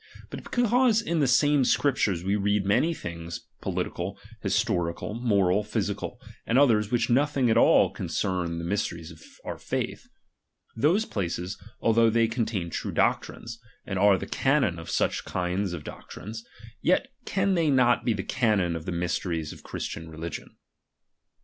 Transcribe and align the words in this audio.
But 0.31 0.43
because 0.43 0.99
in 0.99 1.19
the 1.19 1.27
same 1.27 1.63
Scriptures 1.63 2.23
we 2.23 2.35
read 2.35 2.65
many 2.65 2.91
things 2.91 3.41
politi 3.61 3.95
cal, 3.95 4.17
historical, 4.41 5.13
moral, 5.13 5.63
physical, 5.63 6.19
and 6.47 6.57
others 6.57 6.89
which 6.89 7.11
nothing 7.11 7.51
at 7.51 7.55
all 7.57 7.91
concern 7.91 8.57
the 8.57 8.63
mysteries 8.65 9.11
of 9.11 9.21
our 9.45 9.59
faith; 9.59 10.07
those 10.75 11.05
places, 11.05 11.55
although 11.81 12.09
they 12.09 12.27
contain 12.27 12.71
true 12.71 12.91
doctrine, 12.91 13.45
and 13.85 13.99
are 13.99 14.17
the 14.17 14.25
canon 14.25 14.79
of 14.79 14.89
such 14.89 15.23
kind 15.23 15.71
of 15.71 15.83
doctrines, 15.83 16.43
yet 16.81 17.09
can 17.25 17.53
they 17.53 17.69
not 17.69 18.03
be 18.03 18.13
the 18.13 18.23
canon 18.23 18.75
of 18.75 18.85
the 18.85 18.91
mysteries 18.91 19.53
of 19.53 19.61
Christian 19.61 20.09
religion. 20.09 20.55